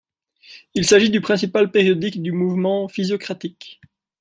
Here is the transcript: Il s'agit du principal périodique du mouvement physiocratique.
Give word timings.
Il 0.73 0.87
s'agit 0.87 1.11
du 1.11 1.21
principal 1.21 1.69
périodique 1.69 2.23
du 2.23 2.31
mouvement 2.31 2.87
physiocratique. 2.87 3.79